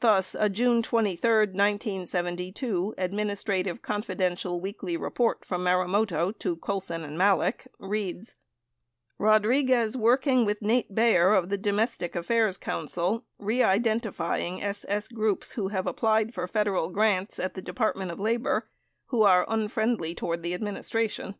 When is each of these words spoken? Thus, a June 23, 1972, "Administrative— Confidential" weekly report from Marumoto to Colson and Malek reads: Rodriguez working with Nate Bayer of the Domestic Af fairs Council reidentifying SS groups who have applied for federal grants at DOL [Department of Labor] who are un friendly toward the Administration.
Thus, 0.00 0.34
a 0.38 0.50
June 0.50 0.82
23, 0.82 1.22
1972, 1.46 2.94
"Administrative— 2.98 3.80
Confidential" 3.94 4.60
weekly 4.60 4.94
report 4.94 5.42
from 5.42 5.64
Marumoto 5.64 6.32
to 6.38 6.56
Colson 6.56 7.02
and 7.02 7.16
Malek 7.16 7.66
reads: 7.78 8.36
Rodriguez 9.16 9.96
working 9.96 10.44
with 10.44 10.60
Nate 10.60 10.94
Bayer 10.94 11.32
of 11.32 11.48
the 11.48 11.56
Domestic 11.56 12.14
Af 12.14 12.26
fairs 12.26 12.58
Council 12.58 13.24
reidentifying 13.40 14.62
SS 14.62 15.08
groups 15.08 15.52
who 15.52 15.68
have 15.68 15.86
applied 15.86 16.34
for 16.34 16.46
federal 16.46 16.90
grants 16.90 17.38
at 17.38 17.54
DOL 17.54 17.62
[Department 17.62 18.10
of 18.10 18.20
Labor] 18.20 18.68
who 19.06 19.22
are 19.22 19.48
un 19.48 19.68
friendly 19.68 20.14
toward 20.14 20.42
the 20.42 20.52
Administration. 20.52 21.36